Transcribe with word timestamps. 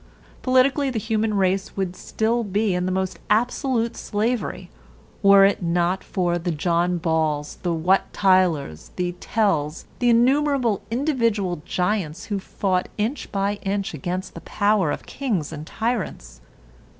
Politically 0.41 0.89
the 0.89 0.97
human 0.97 1.35
race 1.35 1.77
would 1.77 1.95
still 1.95 2.43
be 2.43 2.73
in 2.73 2.87
the 2.87 2.91
most 2.91 3.19
absolute 3.29 3.95
slavery, 3.95 4.71
were 5.21 5.45
it 5.45 5.61
not 5.61 6.03
for 6.03 6.39
the 6.39 6.49
John 6.51 6.97
Balls, 6.97 7.59
the 7.61 7.71
Wat 7.71 8.11
Tylers, 8.11 8.89
the 8.95 9.11
Tells, 9.19 9.85
the 9.99 10.09
innumerable 10.09 10.81
individual 10.89 11.61
giants 11.65 12.25
who 12.33 12.39
fought 12.39 12.89
inch 12.97 13.31
by 13.31 13.59
inch 13.61 13.93
against 13.93 14.33
the 14.33 14.41
power 14.41 14.89
of 14.89 15.05
kings 15.05 15.53
and 15.53 15.67
tyrants. 15.67 16.41